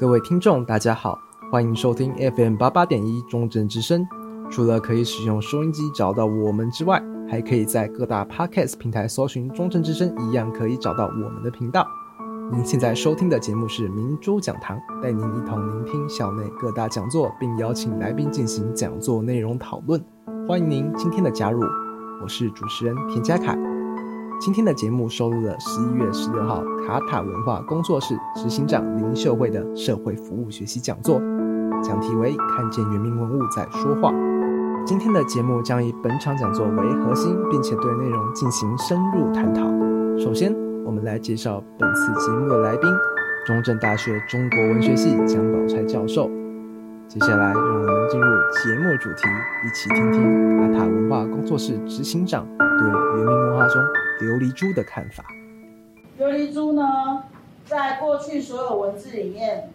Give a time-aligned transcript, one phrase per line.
[0.00, 1.18] 各位听众，大家好，
[1.52, 4.08] 欢迎收听 FM 八八点一中正之声。
[4.50, 11.86] 除了可以使用收音机找到我们之外，还可以在各大 Podcast 平台搜寻“中正之声”，一样可以找到我们的频道。
[12.50, 20.02] 您现在收听的节目是明珠讲堂，带您一同聆听校内各大讲座，并邀请来宾进行讲座内容讨论。
[20.48, 21.60] 欢迎您今天的加入，
[22.22, 23.69] 我是主持人田佳凯。
[24.40, 31.20] 今天的节目收录了十一月十六号卡塔文化工作室执行长林秀慧的社会服务学习讲座，
[31.82, 34.10] 讲题为“看见原民文物在说话”。
[34.86, 39.60] 今天的节目将以本场讲座为核心，并且对内容进行深入探讨。
[40.18, 40.50] 首先，
[40.86, 42.90] 我们来介绍本次节目的来宾：
[43.46, 46.30] 中正大学中国文学系蒋宝钗教授。
[47.08, 49.28] 接下来，让我们进入节目主题，
[49.66, 53.82] 一起听听卡塔文化工作室执行长对原民文化中
[54.20, 55.24] 琉璃珠的看法。
[56.18, 57.24] 琉璃珠呢，
[57.64, 59.70] 在过去所有文字里面。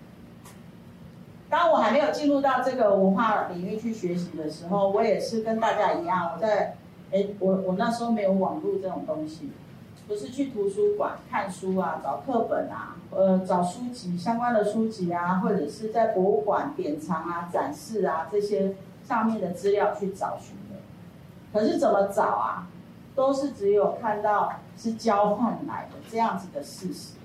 [1.50, 6.76] 当我还没有进入到这个文化领域去学习的时候，我也是跟大家一样，我在，
[7.12, 9.50] 哎，我我那时候没有网络这种东西，
[10.08, 18.76] 不是去图书馆看书啊，找课本啊，呃，找书籍相关的书籍啊，或者是在博物馆典藏啊、展示啊这些
[19.08, 20.80] 上面的资料去找寻的。
[21.54, 22.68] 可是怎么找啊？
[23.16, 27.16] 都是只有看到是交换来的这样子的事实。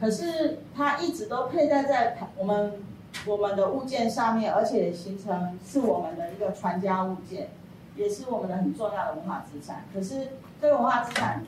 [0.00, 2.82] 可是它一直都佩戴在我们
[3.26, 7.50] 我们的物件上面，而且形成是我们的一个传家物件，
[7.94, 9.84] 也是我们的很重要的文化资产。
[9.94, 10.28] 可是
[10.60, 11.44] 这个文化资产，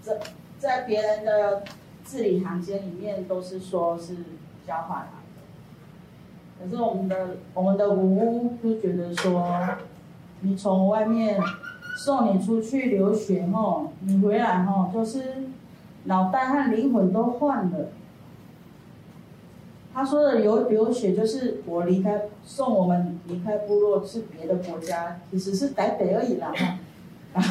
[0.00, 0.18] 在
[0.58, 1.62] 在别人的
[2.02, 4.16] 字里行间里面都是说是
[4.66, 6.64] 交换来的。
[6.64, 9.54] 可是我们的我们的古屋就觉得说，
[10.40, 11.38] 你从外面
[11.96, 15.22] 送你出去留学吼，你回来吼就是。
[16.04, 17.90] 脑袋和灵魂都换了。
[19.94, 26.52] 他说的留留学就是我离开，送我们离开部落是别的国家，其实是台北而已啦。
[27.34, 27.44] 啊，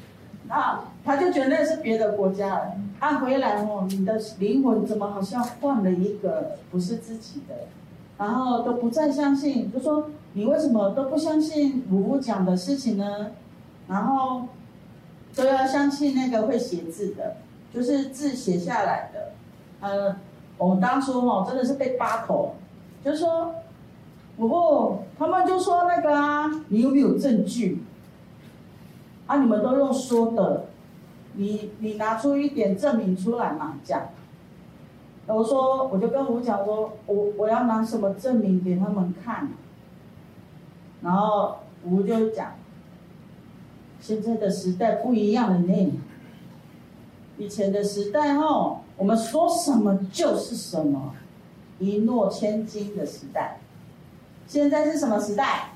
[0.48, 2.72] 那他就觉得那是别的国家了。
[2.98, 7.54] 他、回来哦，你的灵魂怎么好像换了一个不是自己的？
[8.16, 13.32] 然后都不再相信，就说你为什么都不相信母母讲的事情呢？
[13.88, 14.42] 然后
[15.34, 17.36] 都要相信那个会写字的。
[17.70, 19.32] 就是字写下来的，
[19.80, 20.16] 呃，
[20.56, 22.54] 我们当初哦真的是被扒头，
[23.04, 23.56] 就是说，
[24.38, 27.82] 不过他们就说那个啊，你有没有证据？
[29.26, 30.64] 啊，你们都用说的，
[31.34, 34.00] 你你拿出一点证明出来嘛，讲。
[35.26, 39.46] 我说，我就跟吴讲说，我我要拿什么证明给他们看？
[41.02, 42.52] 然后吴就讲，
[44.08, 46.00] 现在的时代不一样了呢。
[47.36, 51.14] 以前的时代，哦，我们说什么就是什么，
[51.78, 53.60] 一诺千金的时代。
[54.46, 55.72] 现在是什么时代？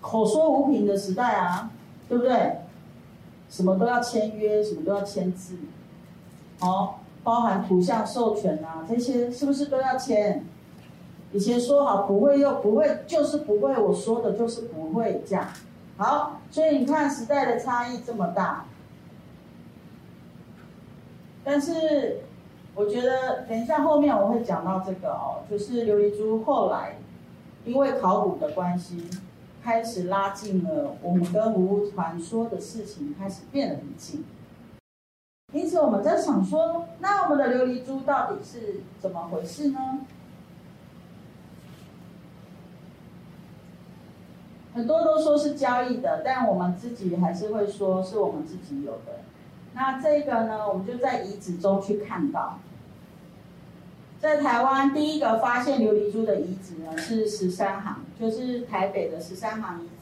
[0.00, 1.70] 口说无凭的时代啊，
[2.08, 2.56] 对不对？
[3.48, 5.54] 什么都要签约，什么都要签字，
[6.58, 10.44] 哦，包含图像授权啊，这些是不是都要签？
[11.32, 15.48] 以前说好不会又不会，就是不会，我说的就是不会这样。
[15.96, 18.64] 好，所以你看时代的差异这么大，
[21.42, 22.20] 但是
[22.74, 26.96] 我觉得等一下后面我会讲到这个哦，就是琉璃珠后来
[27.64, 29.08] 因为考古的关系，
[29.62, 34.24] 开始拉近了我们跟文物传说的事情开始变得很近，
[35.52, 39.78] 因此我们在想说，那我们的琉璃珠到底是怎么回事呢？
[44.74, 49.20] 很多都说是交易的，但我们自己还是会说是我们自己有的。
[49.74, 52.58] 那这个呢，我们就在遗址中去看到，
[54.18, 59.92] 在台湾第一个发现琉璃珠的遗址呢是十三行，就是台北的十三行遗址。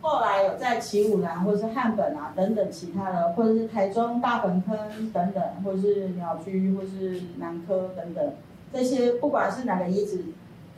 [0.00, 4.76] 后来有在齐五栏或是汉本啊等等其他的，或者是台中大本坑
[5.12, 8.32] 等等，或者是鸟居或是南科等等
[8.72, 10.24] 这些，不管是哪个遗址。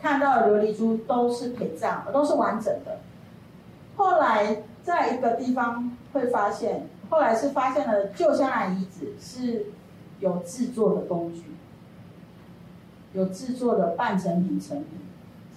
[0.05, 2.99] 看到的琉璃珠都是陪葬，都是完整的。
[3.97, 9.69] 后来在一个地方会发现，后来是发现了旧香兰遗址是
[10.21, 11.45] 有制作的工具，
[13.15, 14.89] 有制作的半成品成品，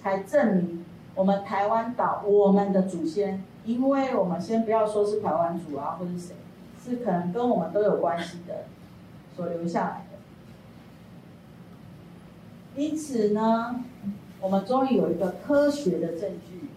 [0.02, 0.82] 才证明
[1.14, 6.34] 我们台湾岛我们的祖先，因为我们先不要说是台湾族啊，或是谁，
[6.82, 8.64] 是可能跟我们都有关系的，
[9.36, 10.16] 所留下来的。
[12.82, 13.84] 因此呢。
[14.40, 16.68] 我们终于有一个科学的证据，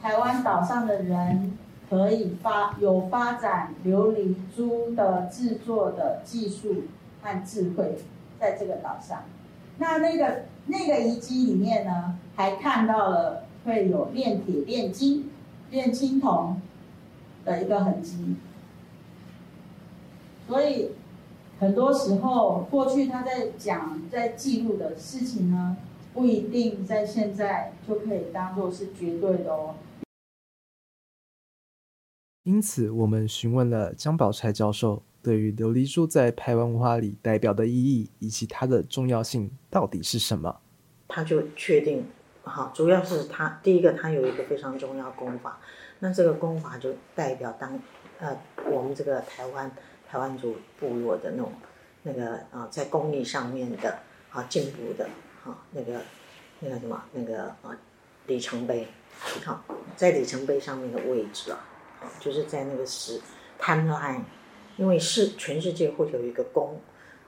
[0.00, 1.58] 台湾岛上的人
[1.88, 6.84] 可以发有发展琉璃珠的制作的技术
[7.20, 7.98] 和智慧，
[8.38, 9.24] 在这个岛上。
[9.78, 15.30] 那那个那个遗迹里面呢，还看到了会有炼铁、炼金、
[15.70, 16.60] 炼青铜
[17.44, 18.36] 的一个痕迹。
[20.46, 20.90] 所以
[21.58, 25.76] 很多时候，过去他在讲、在记录的事情呢，
[26.12, 29.74] 不一定在现在就可以当做是绝对的哦。
[32.42, 40.60] 因此，我们询问了江宝钗教授，对于琉璃珠在台湾文化里代表的意义以及它的重要性到底是什么？
[41.06, 42.06] 他就确定，
[42.42, 45.58] 好，主要是他第一个，他有一个非常重要功法，
[45.98, 47.78] 那这个功法就代表当，
[48.18, 48.36] 呃，
[48.70, 49.70] 我们这个台湾
[50.08, 51.52] 台湾族部落的那种
[52.04, 53.98] 那个啊、呃，在工艺上面的
[54.30, 55.08] 啊进步的
[55.44, 56.00] 啊那个
[56.60, 57.76] 那个什么那个啊
[58.26, 58.86] 里程碑，
[59.44, 59.62] 好，
[59.96, 61.66] 在里程碑上面的位置啊。
[62.18, 63.20] 就是在那个时
[63.58, 64.22] timeline，
[64.78, 66.80] 因为是全世界会有一个公，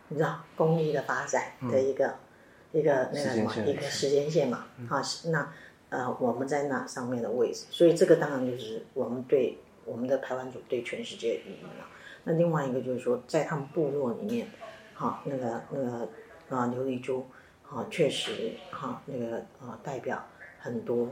[0.09, 4.65] 你知道公益的发展的一个、嗯、一个那个什么一个时间线嘛？
[4.89, 5.53] 啊、嗯，那
[5.91, 11.87] 呃我们在那上面的位置，所以这个当然就是我们对我们的台湾组对全世界的意义了。
[12.25, 14.49] 那另外一个就是说，在他们部落里面，
[14.95, 16.09] 好那个那个
[16.49, 17.27] 啊琉璃珠，
[17.73, 20.23] 啊确实哈那个啊代表
[20.59, 21.09] 很多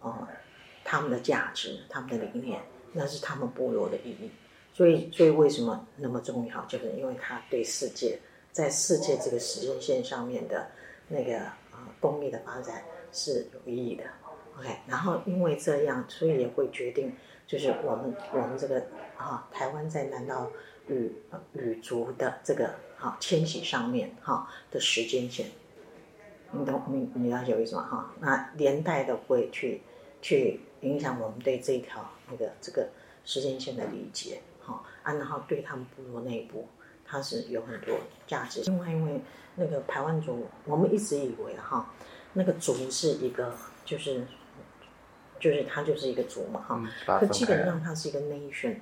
[0.00, 0.28] 啊
[0.84, 2.60] 他们的价值，他们的理念。
[2.94, 4.30] 那是他们部落的意义，
[4.74, 6.62] 所以，所以为什么那么重要？
[6.66, 8.18] 就是因为它对世界，
[8.52, 10.70] 在世界这个时间线上面的
[11.08, 14.04] 那个啊、工艺的发展是有意义的。
[14.58, 17.10] OK，然后因为这样，所以也会决定，
[17.46, 18.84] 就是我们我们这个
[19.16, 20.46] 啊台湾在南岛
[20.88, 21.10] 语
[21.54, 25.46] 语族的这个啊迁徙上面哈的时间线，
[26.52, 28.10] 你懂你你了解为什么哈？
[28.20, 29.80] 那连带的会去
[30.20, 30.60] 去。
[30.82, 32.88] 影响我们对这一条那个这个
[33.24, 36.66] 时间线的理解，哈啊，然后对他们部落内部，
[37.04, 37.96] 它是有很多
[38.26, 38.62] 价值。
[38.62, 39.20] 另外，因为
[39.54, 41.88] 那个排湾族，我们一直以为哈，
[42.32, 43.54] 那个族是一个，
[43.84, 44.26] 就是
[45.38, 48.76] 就是它就是一个族嘛哈，可基本上它是一个 nation，nation、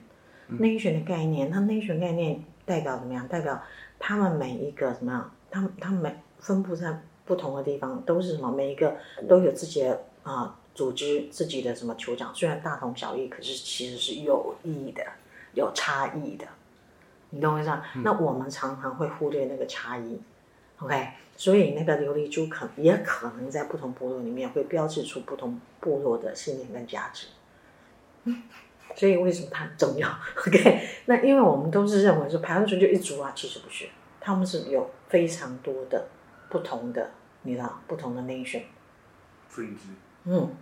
[0.49, 3.29] 嗯、nation 的概念，它 nation 概念代表怎么样？
[3.29, 3.63] 代表
[3.99, 5.31] 他们每一个什么样？
[5.51, 6.99] 他们他们每分布在
[7.31, 8.51] 不同的地方，都是什么？
[8.51, 8.97] 每一个
[9.29, 10.57] 都有自己的啊。
[10.73, 15.05] 组织自己的什么酋长，虽然大同小异，可是其实是有异的，
[15.53, 16.47] 有差异的，
[17.31, 17.83] 你懂我意思吗？
[17.97, 20.19] 嗯、那我们常常会忽略那个差异
[20.79, 21.09] ，OK？
[21.37, 27.27] 所以那个琉璃珠可也可能在不同部落里面会标志出不同部落的信念跟价值。
[28.25, 28.45] 嗯，
[28.95, 30.89] 所以为什么它很重要？OK？
[31.07, 33.89] 那因为我们都是认为说排湾族就一族啊，其实不是，
[34.21, 36.07] 他们是有非常多的
[36.49, 37.11] 不同的，
[37.43, 38.63] 你知道，不同的 nation。
[40.25, 40.55] 嗯，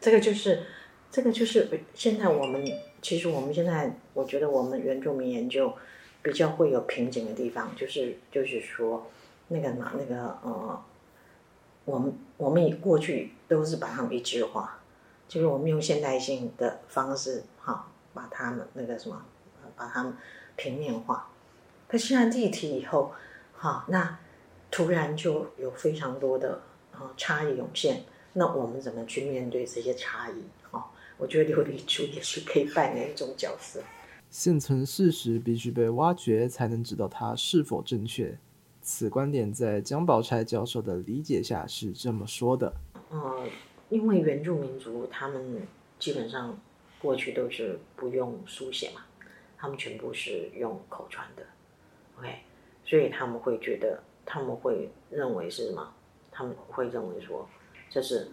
[0.00, 0.64] 这个就是，
[1.10, 2.64] 这个就是现在我们
[3.00, 5.72] 其实我们现在我觉得我们原住民研究
[6.22, 9.10] 比较会有瓶颈的地方，就是就是说
[9.48, 10.82] 那个嘛那个呃，
[11.84, 14.80] 我们我们以过去都是把他们一致化，
[15.28, 19.24] 就是我们用现代性的方式哈把他们那个什么
[19.76, 20.12] 把他们
[20.56, 21.28] 平面化，
[21.88, 23.12] 可现在立体以后
[23.56, 24.18] 哈那
[24.76, 26.60] 突然就有非常多的
[26.92, 28.04] 啊差异涌现。
[28.34, 30.34] 那我们怎么去面对这些差异？
[30.70, 30.84] 哈、哦，
[31.16, 33.80] 我觉得琉璃珠也是可以扮演一种角色。
[34.28, 38.38] 现存事实必须被挖掘，才能知道它是否正确。
[38.82, 42.74] 此观点在江宝钗教授的理解下是这么说的。
[43.08, 43.48] 呃，
[43.88, 45.66] 因为原住民族他们
[45.98, 46.60] 基本上
[47.00, 49.00] 过去都是不用书写嘛，
[49.56, 51.46] 他们全部是用口传的。
[52.18, 52.40] OK，
[52.84, 55.94] 所以他们会觉得，他们会认为是什么？
[56.30, 57.48] 他们会认为说。
[57.88, 58.28] 就是，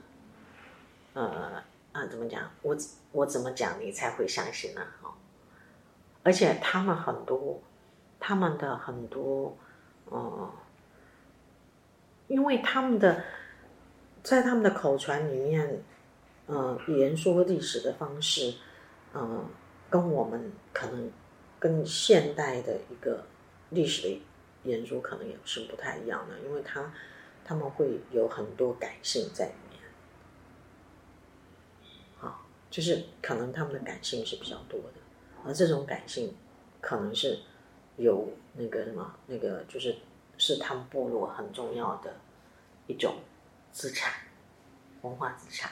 [1.14, 2.50] 呃啊，怎么讲？
[2.64, 2.76] 我
[3.12, 4.82] 我怎么讲你才会相信呢？
[5.04, 5.14] 哦，
[6.24, 7.62] 而且他们很多，
[8.20, 9.56] 他们的很多，
[10.10, 10.52] 呃，
[12.28, 13.24] 因为他们的
[14.24, 15.84] 在他们的口传里面，
[16.48, 18.56] 呃，言说历史的方式，
[19.14, 19.46] 呃，
[19.90, 21.12] 跟我们可能
[21.60, 23.24] 跟现代的一个
[23.70, 24.22] 历史的
[24.64, 26.94] 言说可能也是不太一样的，因为他。
[27.46, 29.82] 他们会有很多感性在里面，
[32.18, 34.94] 好，就是可能他们的感性是比较多的，
[35.46, 36.34] 而这种感性
[36.80, 37.40] 可能是
[37.98, 39.98] 有那个什么，那个就是
[40.38, 42.16] 是他们部落很重要的
[42.88, 43.18] 一种
[43.74, 44.14] 资产，
[45.02, 45.70] 文化资产，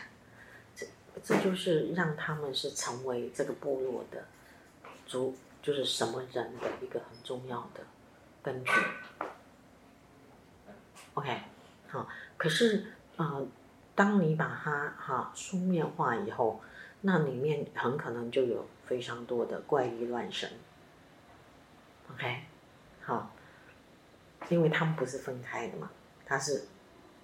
[0.75, 0.85] 这
[1.23, 4.25] 这就是让他们是成为这个部落的
[5.05, 7.81] 族，就是什么人的一个很重要的
[8.41, 8.71] 根据。
[11.13, 11.41] OK。
[11.87, 12.07] 好，
[12.37, 12.85] 可是
[13.17, 13.45] 呃，
[13.93, 16.61] 当你把它哈书面化以后，
[17.01, 20.49] 那里面很可能就有非常多的怪力乱神。
[22.13, 22.43] OK，
[23.01, 23.29] 好，
[24.47, 25.91] 因为他们不是分开的嘛，
[26.25, 26.63] 他是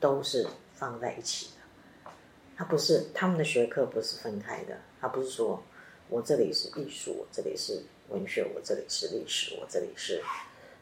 [0.02, 0.46] 都是
[0.76, 2.12] 放在一起的，
[2.58, 5.64] 他不是他们的学科不是分开的，他不是说
[6.10, 10.22] 我这里是艺术，我这里是文学，我这里是历史，我这里是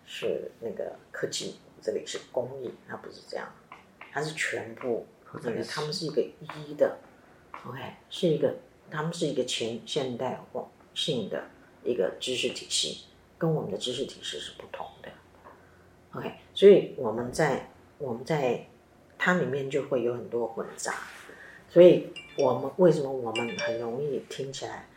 [0.05, 3.47] 是那个科技，这里是工艺，它不是这样，
[4.11, 5.05] 它是全部
[5.43, 6.97] 那个他们是一个一的
[7.65, 8.55] ，OK，是一个
[8.89, 10.39] 他们是一个前现代
[10.93, 11.45] 性的
[11.83, 13.05] 一个知识体系。
[13.37, 15.09] 跟我们的知识体系是不同的
[16.13, 18.65] ，OK，所以我们在我们在
[19.17, 20.93] 它里面就会有很多混杂，
[21.67, 24.87] 所以我们为什么我们很容易听起来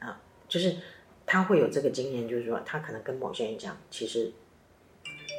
[0.00, 0.76] 啊，就是
[1.24, 4.32] 他会有这个经验，就是说他可能跟某些人讲，其实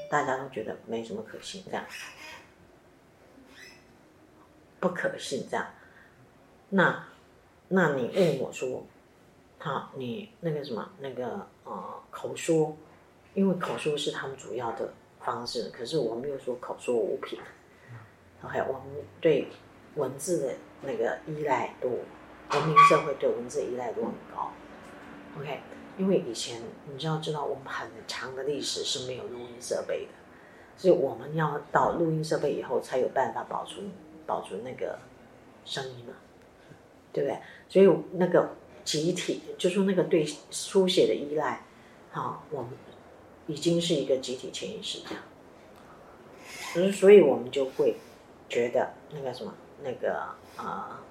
[0.09, 1.85] 大家都觉得没什么可信，这样
[4.79, 5.65] 不可信这样，
[6.69, 7.07] 那
[7.69, 8.85] 那你问我说？
[9.57, 12.77] 好，你那个什么，那个呃口说，
[13.33, 17.39] 因为口说是他们主要的方式，可是我没有说口说无凭。
[18.43, 18.81] OK，我们
[19.19, 19.47] 对
[19.95, 22.01] 文字的那个依赖度，
[22.51, 24.51] 文明社会对文字依赖度很高。
[25.39, 25.59] OK，
[25.97, 26.61] 因为以前
[26.91, 30.11] 你知道知道，我们很长的历史是没有录音设备的，
[30.77, 33.91] 所以我们要到录音设备以后才有办法保存
[34.25, 34.97] 保存那个
[35.63, 36.13] 声音嘛，
[37.11, 37.39] 对不对？
[37.69, 38.49] 所以那个。
[38.85, 41.63] 集体就说那个对书写的依赖，
[42.11, 42.69] 好，我们
[43.47, 45.15] 已经是一个集体潜意识这
[46.83, 47.95] 样，所以我们就会
[48.47, 49.51] 觉得那个什么
[49.83, 50.19] 那个
[50.55, 51.01] 啊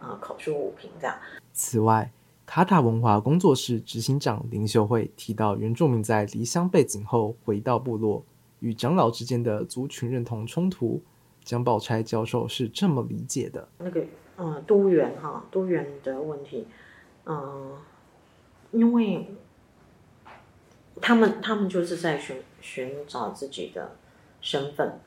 [0.00, 1.16] 啊、口说无凭这样。
[1.52, 2.10] 此外，
[2.46, 8.24] 卡塔文化工作室执行长林秀慧提到，原住民在离乡背景后回到部落，
[8.60, 11.02] 与长老之间的族群认同冲突，
[11.42, 13.68] 江宝钗教授是这么理解的。
[13.78, 14.04] 那个。
[14.36, 16.66] 嗯，多元哈，多元的问题，
[17.24, 17.70] 嗯，
[18.72, 19.28] 因为
[21.00, 23.94] 他们他们就是在寻寻找自己的
[24.40, 24.98] 身份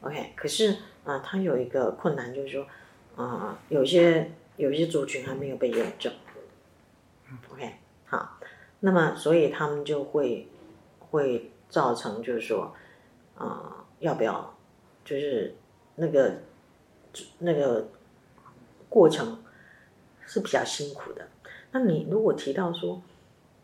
[0.00, 0.74] ，OK，可是
[1.04, 2.66] 啊，他有一个困难，就是说，
[3.14, 6.10] 啊，有些有些族群还没有被验证
[7.50, 7.74] ，OK，
[8.06, 8.38] 好，
[8.80, 10.48] 那么所以他们就会
[10.98, 12.74] 会造成，就是说，
[13.36, 14.54] 啊，要不要，
[15.04, 15.54] 就是
[15.96, 16.42] 那个
[17.38, 17.88] 那个。
[18.92, 19.42] 过程
[20.26, 21.26] 是比较辛苦的。
[21.70, 23.00] 那你如果提到说，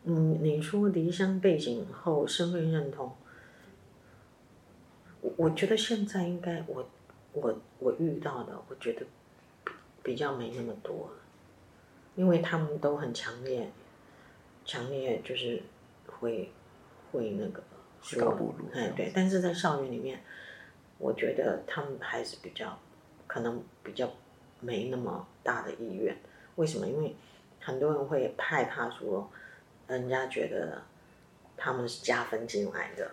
[0.04, 3.12] 嗯，你说离乡背景后身份认同，
[5.20, 6.88] 我我觉得现在应该我
[7.34, 9.04] 我我遇到的，我觉得
[10.02, 11.10] 比较没那么多，
[12.18, 13.70] 因为他们都很强烈，
[14.66, 15.62] 强烈就是
[16.06, 16.52] 会
[17.10, 17.62] 会那个
[18.02, 18.36] 说，
[18.74, 20.22] 哎对，但是在校园里面，
[20.98, 22.78] 我觉得他们还是比较
[23.26, 24.10] 可能比较。
[24.60, 26.18] 没那么大的意愿，
[26.56, 26.84] 为什么？
[26.84, 27.14] 因为
[27.60, 29.30] 很多人会害怕说，
[29.86, 30.82] 人家觉得
[31.56, 33.08] 他们是加分进来的，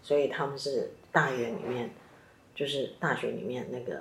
[0.00, 1.90] 所以他们是大学里面，
[2.54, 4.00] 就是大学里面那个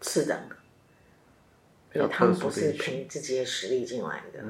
[0.00, 0.40] 次等，
[1.92, 4.42] 所以他们不是凭自己的实力进来的，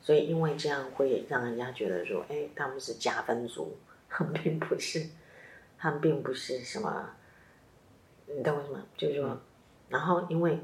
[0.00, 3.76] 所以因为这样会让人家觉得说，哎，他们是加分组，
[4.08, 5.06] 他们并不是，
[5.78, 7.10] 他们并不是什么，
[8.26, 8.82] 你懂我什么？
[8.96, 9.40] 就是说。
[9.90, 10.56] 然后，因为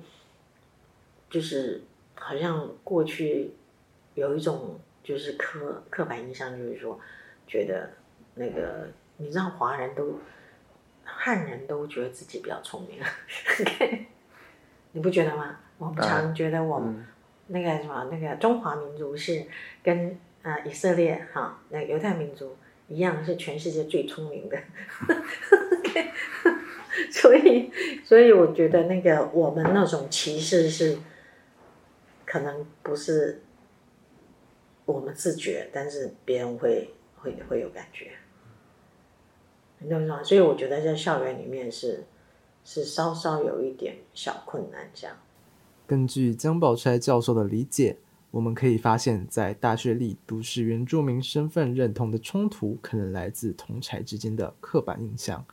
[1.28, 1.82] 就是
[2.14, 3.50] 好像过去
[4.14, 7.00] 有一种就是刻刻板印象，就是说
[7.44, 7.90] 觉得
[8.36, 10.20] 那个你知道华人都
[11.02, 13.02] 汉人都觉得自己比较聪明
[14.92, 15.58] 你不觉得吗？
[15.78, 17.06] 我们常觉得我们
[17.48, 19.44] 那个什么那个中华民族是
[19.82, 22.56] 跟啊以色列哈那个犹太民族
[22.88, 24.58] 一样是全世界最聪明的。
[27.10, 27.70] 所以，
[28.04, 30.96] 所以我觉得那个我们那种歧视是，
[32.24, 33.42] 可能不是
[34.86, 38.12] 我们自觉，但是别人会会会有感觉，
[39.78, 40.22] 你懂吗？
[40.22, 42.04] 所以我觉得在校园里面是
[42.64, 45.14] 是稍稍有一点小困难这样。
[45.86, 47.96] 根据江宝钗教授的理解，
[48.32, 55.44] 我们可以发现，在大学里，都市原住民身份认同的冲突，可能来自同侪之间的刻板印象。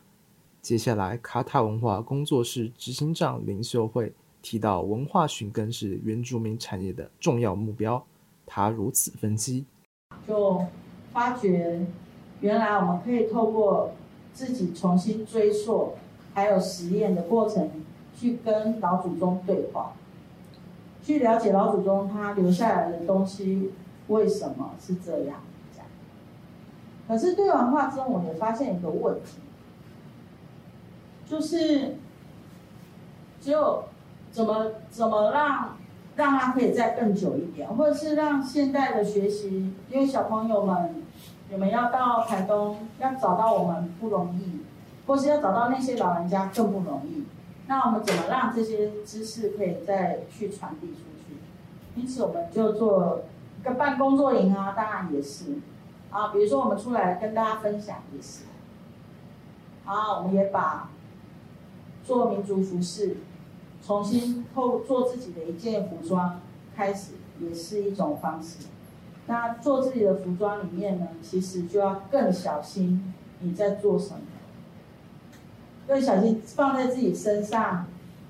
[0.59, 4.11] 接下来，卡塔文化工作室执行长林秀慧
[4.41, 8.03] 提到，文化寻根是原住民产业的重要目标。
[8.47, 9.65] 他如此分析：
[10.27, 10.65] 就
[11.11, 11.85] 发觉，
[12.41, 13.91] 原来我们可以透过
[14.33, 15.93] 自己重新追溯，
[16.33, 17.69] 还有实验的过程，
[18.17, 19.93] 去跟老祖宗对话，
[21.03, 23.73] 去了解老祖宗他留下来的东西
[24.07, 25.41] 为什么是这样。
[25.73, 25.87] 这样。
[27.07, 29.39] 可是对完话之后，我也发现一个问题。
[31.25, 31.95] 就是，
[33.41, 33.83] 就
[34.31, 35.77] 怎么怎么让
[36.15, 41.03] 让他可以再更久一点，或者是让现代的学习，因为小朋友们
[41.49, 44.59] 你们要到台东要找到我们不容易，
[45.07, 47.23] 或是要找到那些老人家更不容易。
[47.73, 51.99] 那我们怎么让这些知识可以再去传递出去？
[51.99, 53.23] 因此，我们就做
[53.63, 55.55] 个办工作营啊，当然也是
[56.11, 58.43] 啊，比如说我们出来跟大家分享也是。
[59.85, 60.91] 啊，我们也把
[62.05, 63.17] 做民族服饰。
[63.83, 66.39] 重新后做自己的一件服装，
[66.75, 68.67] 开始也是一种方式。
[69.25, 74.21] 那做自己的服装里面呢，其实就要更小心你在做什么，
[75.87, 77.85] 要小心放在自己身上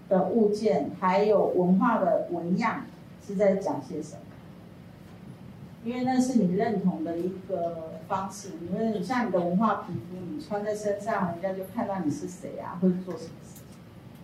[0.09, 2.85] 的物件，还有文化的纹样
[3.25, 4.19] 是在讲些什么。
[5.83, 8.51] 因为那是你认同的一个方式。
[8.71, 13.61] 因为你像你的文化皮肤，你穿在身上，人家就看到你是谁啊，或者做什么事。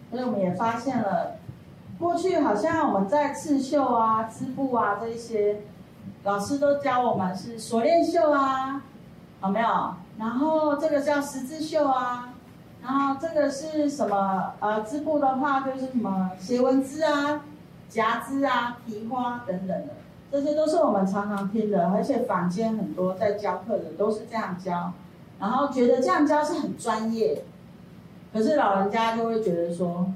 [0.10, 1.36] 所以我们也发现了，
[2.00, 5.62] 过去好像我们在刺绣啊、织布啊这些，
[6.24, 8.82] 老师都教我们是锁链绣啊，
[9.44, 9.68] 有没有？
[10.18, 12.34] 然后这个叫十字绣啊，
[12.82, 14.54] 然后这个是什么？
[14.60, 17.44] 呃，织布的话就是什么斜纹织啊、
[17.90, 19.94] 夹织啊、提花等等的，
[20.32, 24.94] 这些都是我们常常听的，而且坊间很多在教课的都是这样教，
[25.40, 27.44] 然后觉得这样教是很专业。
[28.32, 30.14] 可是老人家就会觉得说，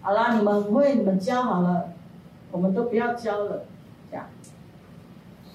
[0.00, 1.92] 好啦，你们会，你们教好了，
[2.52, 3.64] 我们都不要教了，
[4.10, 4.26] 这样。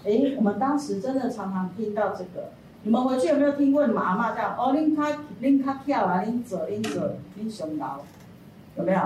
[0.05, 2.51] 哎，我们当时真的常常听到这个，
[2.83, 4.55] 你们回去有没有听过你们阿嬷这样？
[4.57, 5.09] 哦，恁卡
[5.41, 7.99] 恁卡跳啊，恁做恁做恁上老，
[8.77, 9.01] 有没有？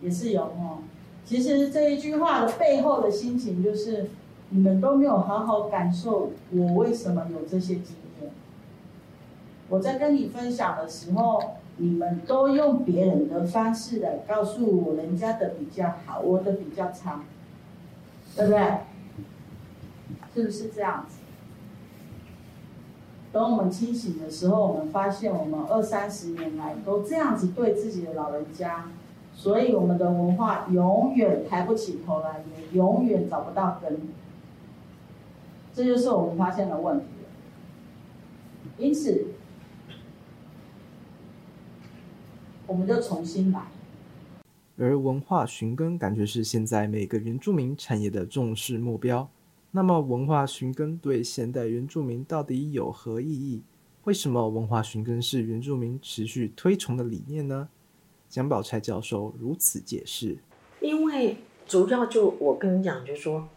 [0.00, 0.78] 也是有哦。
[1.24, 4.08] 其实这一句话的背后的心情就是，
[4.48, 8.30] 你们都没有好好感受我为什么有这些经验。
[9.68, 17.20] 我在跟你分享的时候，你们都用别人的方式来告诉我，人家的比较好，我的比较差，
[18.34, 18.78] 对不对？
[20.34, 21.17] 是不是这样子？
[23.38, 28.86] 等我们清醒的时候，我们发现我们二三十年来都这样子对自己的老人家，
[29.32, 34.00] 所以我们的文化永远抬不起头来，也永远找不到根。
[35.72, 37.04] 这就是我们发现的问题。
[38.76, 39.26] 因此。
[42.66, 43.62] 我们就重新来。
[44.76, 49.30] 而文化寻根感觉是现在每个原住民产业的重视目标。
[49.78, 53.62] 那么，文化寻根对现代原住民到底有何意义？
[54.02, 57.68] 为什么文化寻根是原住民持续推崇的理念呢？
[58.28, 60.38] 蒋宝钗教授如此解释：
[60.80, 63.48] 因为主要就我跟你讲，就是说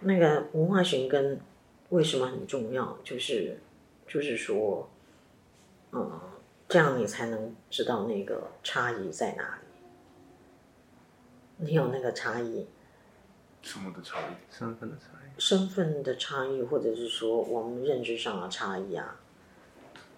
[0.00, 1.40] 那个文化寻根
[1.88, 2.98] 为什么很重要？
[3.02, 3.58] 就是
[4.06, 4.86] 就是说，
[5.92, 6.20] 嗯。
[6.68, 9.62] 这样你才能知道那个差异在哪里。
[11.56, 12.66] 你有那个差异，
[13.62, 14.34] 什么的差异？
[14.50, 15.19] 身份的差异。
[15.40, 19.18] 身份的差异，或者是说我们认知上的差异啊，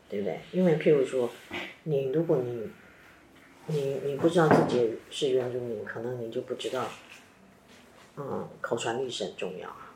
[0.09, 0.41] 对不对？
[0.51, 1.31] 因为譬如说，
[1.85, 2.71] 你如果你，
[3.69, 6.89] 你你不知道自己是原住民，可能你就不知道，
[8.17, 9.95] 嗯，口传历史很重要啊，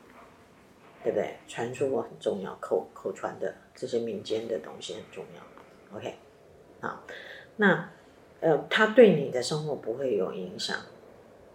[1.03, 1.35] 对不对？
[1.47, 5.97] 传说很重要，口口传的这些民间的东西很重要。
[5.97, 6.15] OK。
[6.79, 7.03] 啊，
[7.57, 7.89] 那，
[8.39, 10.77] 呃，他对你的生活不会有影响，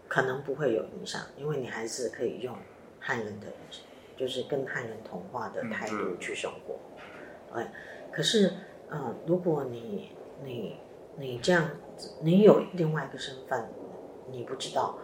[0.08, 2.54] 可能不会有影响，因为你还是可以用
[3.02, 3.48] 汉人的，
[4.16, 6.78] 就是跟汉人同化的态度去生活。
[7.58, 7.70] 哎，
[8.12, 8.52] 可是，
[8.88, 10.12] 呃，如果你
[10.44, 10.76] 你
[11.16, 13.68] 你这样子，你有另外一个身份，
[14.30, 14.96] 你不知道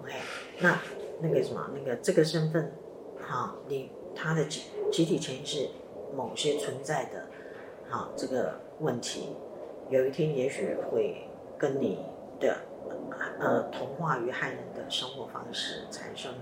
[0.00, 0.12] ，OK，
[0.60, 0.78] 那
[1.20, 2.72] 那个什么，那个这个身份，
[3.20, 5.68] 哈，你他的集集体潜意识
[6.16, 7.26] 某些存在的，
[7.88, 9.36] 好这个问题。
[9.90, 11.98] 有一天，也许会跟你
[12.40, 12.56] 的
[13.38, 16.32] 呃同化于汉人的生活方式产生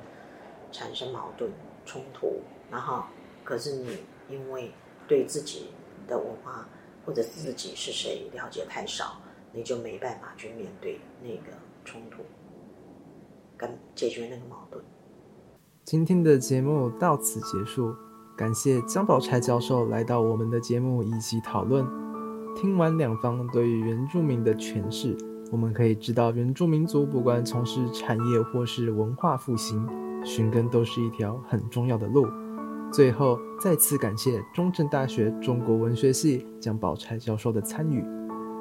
[0.71, 1.51] 产生矛盾
[1.85, 3.05] 冲突，然后
[3.45, 4.73] 可是你因为
[5.09, 5.71] 对自己
[6.07, 6.69] 的文化
[7.05, 9.21] 或者自己是谁了解太少，
[9.53, 12.23] 你就没办法去面对那个冲突，
[13.57, 14.85] 跟解决那个矛盾。
[15.85, 17.95] 今天的节目到此结束，
[18.37, 21.85] 感谢江宝钗教授来到我们的节目一起讨论。
[22.55, 25.17] 听完两方对于原住民的诠释，
[25.51, 29.85] 我们可以知道，原住民族不管从事产业或是文化复兴，
[30.25, 32.27] 寻根都是一条很重要的路。
[32.93, 38.05] 最后，再次感谢中正大学中国文学系江宝钗教授的参与。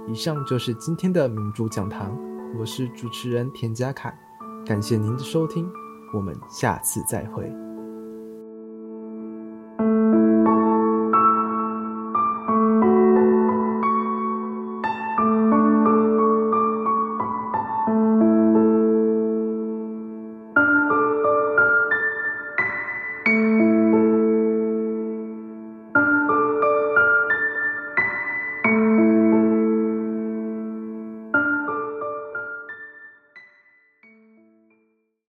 [0.07, 2.17] 以上就是今天的明珠讲堂，
[2.59, 4.13] 我是主持人田家凯，
[4.65, 5.69] 感谢您的收听，
[6.13, 7.68] 我们下次再会。